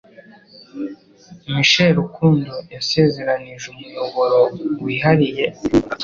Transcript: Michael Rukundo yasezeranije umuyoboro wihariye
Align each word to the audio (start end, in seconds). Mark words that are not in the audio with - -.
Michael 1.53 1.93
Rukundo 1.99 2.53
yasezeranije 2.75 3.65
umuyoboro 3.73 4.39
wihariye 4.83 5.45